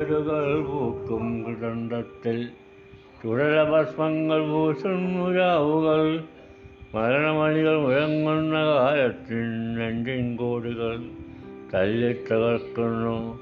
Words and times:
കൾ 0.00 0.62
പൂക്കും 0.62 1.44
കിടണ്ടത്തിൽ 1.46 2.48
ചുഴലഭസ്മങ്ങൾ 3.22 4.50
പൂശുന്നു 4.50 5.32
രാവുകൾ 5.32 6.24
മരണമണികൾ 6.94 7.80
മുഴങ്ങുന്ന 7.80 8.64
കാലത്തിൻ 8.64 9.78
നെഞ്ചിൻ 9.78 10.36
കോടുകൾ 10.36 11.02
തല്ലിത്തകർക്കുന്നു. 11.74 13.40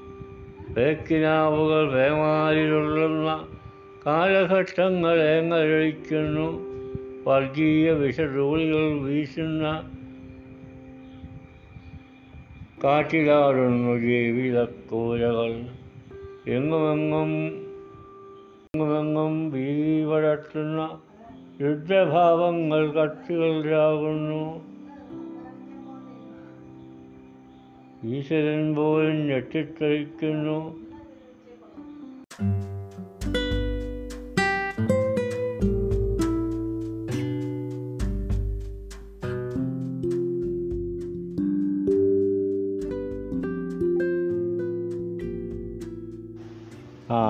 പേക്കിനാവുകൾ 0.73 1.91
വേമാരിലുള്ള 1.91 3.47
കാലഘട്ടങ്ങൾ 4.05 5.21
ഏങ്ങലൊഴിക്കുന്നു 5.21 6.47
വർഗീയ 7.29 7.91
വിഷധൂളികൾ 7.91 8.99
വീശുന്ന 8.99 9.83
കാറ്റിലാടുന്നു 12.83 13.97
ജീവിതക്കൂരകൾ. 13.97 15.84
എങ്ങുമെങ്ങും 16.47 17.31
എങ്ങുമെങ്ങും 18.73 19.51
ഭീതി 19.51 20.05
പടർത്തുന്ന 20.09 20.99
യുദ്ധഭാവങ്ങൾ 21.61 22.91
കക്ഷികളിലാകുന്നു. 22.91 24.43
ഈശ്വരൻ 28.07 28.75
പോലും 28.75 29.27
ഞെട്ടിത്തെറിക്കുന്നു. 29.27 30.84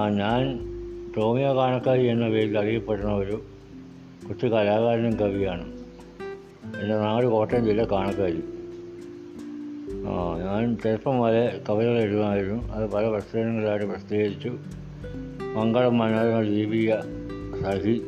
ഞാൻ 0.10 0.60
ടോമിയോ 1.18 1.56
കാണക്കാരി 1.56 2.06
എന്ന 2.06 2.30
പേരിൽ 2.30 2.58
അറിയപ്പെടുന്ന 2.58 3.14
ഒരു 3.14 3.42
കൊച്ചു 4.28 4.46
കലാകാരനും 4.46 5.16
കവിയാണ്. 5.16 5.74
എന്റെ 6.82 6.96
നാട് 6.96 7.26
കോട്ടയം 7.26 7.66
ജില്ല 7.66 7.84
കാണക്കാരി. 7.84 8.44
ആ 10.08 10.38
ഞാൻ 10.38 10.78
ചെറുപ്പം 10.84 11.22
വരെ 11.22 11.62
കവിതകൾ 11.70 12.00
എഴുതുമായിരുന്നു. 12.00 12.74
അത് 12.74 12.92
പല 12.92 13.08
പ്രസിദ്ധീകരണങ്ങളായിട്ട് 13.08 13.86
പ്രസിദ്ധീകരിച്ചു. 13.86 14.58
മംഗളം 15.56 15.98
മനോരമ 15.98 16.42
ദീപിക 16.42 16.96
സഹി 17.62 18.02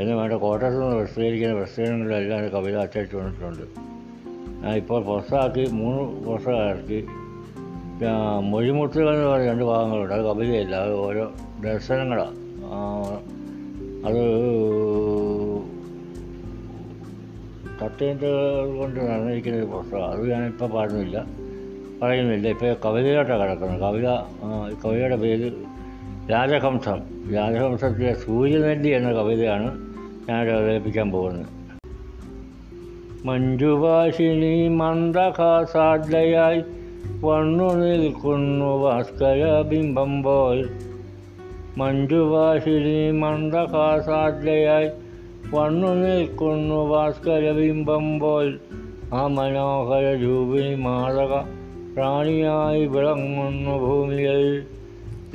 എന്ന് 0.00 0.14
വേണ്ട 0.14 0.32
കോട്ടയത്ത് 0.32 0.82
നിന്ന് 0.82 0.96
പ്രസിദ്ധീകരിക്കുന്ന 0.96 1.54
പ്രസിദ്ധീകരണങ്ങളിലെല്ലാം 1.54 2.48
കവിത 2.48 2.76
അച്ചടിച്ചു 2.76 3.16
വന്നിട്ടുണ്ട്. 3.16 3.80
ഞാൻ 4.66 4.76
ഇപ്പോൾ 4.76 5.04
പുറത്താക്കി 5.04 5.70
മൂന്ന് 5.70 6.26
പുറത്താക്കി 6.26 7.06
മൊഴിമുട്ടുകൾ 8.40 9.14
എന്ന് 9.14 9.26
പറയുന്ന 9.26 9.50
രണ്ട് 9.50 9.64
ഭാഗങ്ങളുണ്ട്. 9.64 10.14
അത് 10.14 10.22
കവിതയല്ല 10.22 10.76
അത് 10.76 10.94
ഓരോ 10.94 11.32
ദർശനങ്ങളാണ്. 11.64 12.36
അത് 14.06 14.22
തത്വചിന്തകൾ 17.82 18.76
കൊണ്ട് 18.76 19.00
നടന്നിരിക്കുന്ന 19.00 19.58
ഒരു 19.58 19.66
പുസ്തകം. 19.66 20.10
അത് 20.10 20.30
ഞാനിപ്പോൾ 20.30 20.66
പാടുന്നില്ല. 20.66 21.26
പറയുന്നില്ല. 22.02 22.48
ഇപ്പോൾ 22.48 22.76
കവിതയിലോട്ടാണ് 22.84 23.42
കിടക്കുന്നത്. 23.42 23.80
കവിത 23.80 24.08
കവിതയുടെ 24.84 25.16
പേര് 25.16 25.52
രാജഹംസം. 26.30 27.00
രാജഹംസത്തിലെ 27.34 28.14
സൂര്യനെല്ലി 28.14 28.88
എന്ന 28.88 29.12
കവിതയാണ് 29.12 29.78
ഞാൻ 30.28 30.50
അവതരിപ്പിക്കാൻ 30.50 31.10
പോകുന്നത്. 31.10 31.46
മഞ്ജുവാശിനി 33.26 34.68
മന്ദഹാസാദ്യയായി 34.68 36.62
വന്നു 37.20 37.74
നിൽക്കുന്നു 37.74 38.82
ഭാസ്കര 38.82 39.62
ബിംബം 39.62 40.22
പോൽ 40.22 40.70
മഞ്ജുവാഹിനി 41.76 43.10
മന്ദഹാസാദ്യയായി 43.10 44.90
വണ്ണു 45.54 45.88
നിൽക്കുന്നു 45.88 46.88
ഭാസ്കര 46.88 47.52
ബിംബം 47.52 48.18
പോൽ 48.18 48.58
ആ 49.14 49.26
മനോഹര 49.26 50.04
രൂപിണി 50.22 50.74
മാതക 50.74 51.44
പ്രാണിയായി 51.94 52.86
വിളങ്ങുന്നു 52.86 53.78
ഭൂമിയിൽ. 53.78 54.62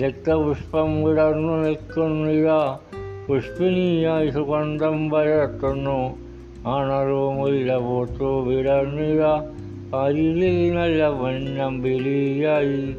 രക്തപുഷ്പം 0.02 1.04
വിടർന്നു 1.04 1.54
നിൽക്കുന്നില്ല. 1.54 2.80
പുഷ്പിനിയായി 3.28 4.30
സുഗന്ധം 4.30 5.10
വരത്തുന്നു 5.10 6.18
അണറുമില്ല 6.68 7.78
പൂത്തു 7.78 8.44
വിടർന്നില്ല. 8.44 9.24
അരികിൽ 9.92 10.74
നല്ല 10.74 11.08
വണ്ണം 11.08 11.82
ബലിയായി 11.82 12.96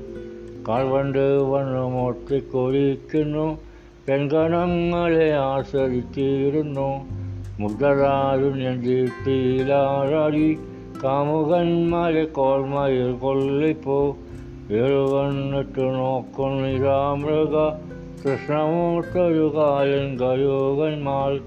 കാൽവണ്ട് 0.68 1.42
വന്ന് 1.42 1.82
മൊട്ടിക്കൊഴിക്കുന്നു 1.94 3.58
പെൺകണങ്ങളെ 4.08 5.32
ആസ്വദിച്ചിരുന്നു 5.32 6.88
മുഗ്ധതാരുണ്യം 7.60 8.80
ദീപ്തിയിലാറാടി 8.80 10.58
കാമുകന്മാരെ 11.04 12.24
കോൾമയിൽ 12.24 13.12
കൊള്ളിപ്പോ. 13.12 14.16
ഏറുകണ്ണിട്ട് 14.70 15.94
നോക്കുന്നു 15.94 16.84
രാമൃഗ 16.84 17.54
കൃഷ്ണമൂർത്തൊരു 18.22 19.52
കാലൻ 19.56 20.18
കയോഗന്മാർ 20.18 21.40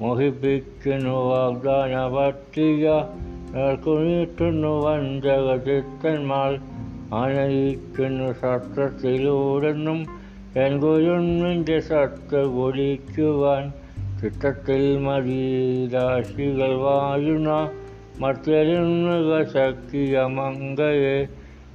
മോഹിപ്പിക്കുന്നു 0.00 1.28
വാഗ്ദാന 1.28 2.08
പട്ടിക 2.08 2.86
നീട്ടുന്നു 3.52 4.80
വഞ്ചക 4.80 5.64
ചിത്തന്മാർ 5.64 6.60
സത്യത്തിലൂടെന്നും 8.40 10.06
എൻ 10.56 10.78
ഗുരുന്നിന്റെ 10.78 11.80
സത്ത് 11.80 12.46
കുടിക്കുവാൻ 12.46 13.72
ചിത്തത്തിൽ 14.20 14.98
മതിരാശികൾ 14.98 16.76
വാഴുന്ന 16.76 17.70
ശക്തിയ 19.52 20.18
മങ്കയെ 20.28 21.28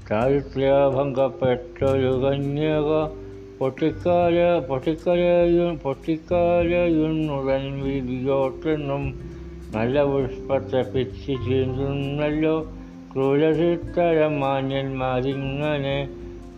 ചാരിത്രഭംഗപ്പെട്ടൊരു 0.10 2.20
കന്യക 2.20 3.18
പൊട്ടിക്കാര 3.60 4.60
പൊട്ടിക്കരയും 4.68 5.78
പൊട്ടിക്കാരയുന്നുടൻ 5.78 7.82
വിധിയോട്ടെന്നും 7.82 9.27
നല്ല 9.76 10.04
പുഷ്പത്തെ 10.04 10.82
പിച്ചി 10.82 11.26
ചീന്തുന്നല്ലോ 11.26 12.68
ക്രൂരചിത്തരം 13.14 14.40
മാന്യന്മാരിങ്ങനെ 14.40 16.10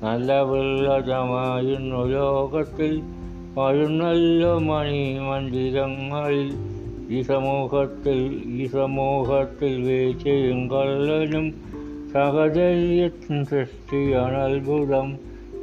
നല്ല 0.04 0.42
വിള്ളതമായിരുന്നു 0.42 2.06
ലോകത്തിൽ. 2.06 3.02
വരുന്നല്ലോ 3.58 4.60
മണി 4.60 5.20
മന്ദിരങ്ങളിൽ 5.20 6.54
ഈ 7.10 7.22
സമൂഹത്തിൽ 7.22 8.42
ഈ 8.46 8.66
സമൂഹത്തിൽ 8.66 9.82
വീഴ്ചയും 9.82 10.72
കള്ളനും 10.72 11.54
സഹചര്യത്തിൻ 12.14 13.46
സൃഷ്ടിയാണ് 13.46 14.38
അത്ഭുതം. 14.38 15.18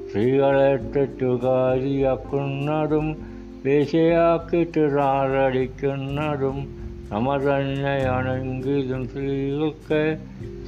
സ്ത്രീകളെ 0.09 0.77
തെറ്റുകാരിയാക്കുന്നതും 0.77 3.17
വേശയാക്കിയിട്ട് 3.65 4.97
താറടിക്കുന്നതും 4.97 6.86
അമർ 7.13 7.41
തന്നെയാണെങ്കിലും 7.41 9.03
സ്ത്രീകൾക്ക് 9.07 10.03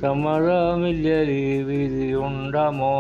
സമ്മതമില്ല 0.01 1.09
രീതിയുണ്ടമോ 1.25 2.95